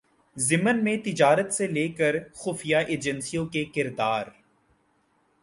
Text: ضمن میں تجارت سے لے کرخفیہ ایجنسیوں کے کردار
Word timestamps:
ضمن 0.37 0.83
میں 0.83 0.95
تجارت 0.97 1.53
سے 1.53 1.67
لے 1.67 1.87
کرخفیہ 1.87 2.77
ایجنسیوں 2.87 3.45
کے 3.45 3.63
کردار 3.65 4.25